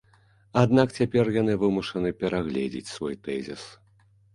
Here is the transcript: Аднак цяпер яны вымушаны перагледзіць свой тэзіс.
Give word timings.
Аднак 0.61 0.95
цяпер 1.01 1.29
яны 1.41 1.59
вымушаны 1.67 2.15
перагледзіць 2.25 2.87
свой 2.97 3.15
тэзіс. 3.31 3.73